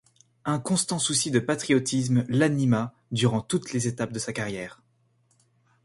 [0.45, 4.81] Un constant souci de patriotisme l'anima durant toutes les étapes de sa carrière.